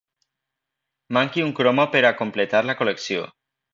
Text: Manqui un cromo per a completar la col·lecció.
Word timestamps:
Manqui 1.17 1.45
un 1.49 1.53
cromo 1.59 1.85
per 1.97 2.01
a 2.09 2.13
completar 2.23 2.63
la 2.71 2.77
col·lecció. 2.81 3.29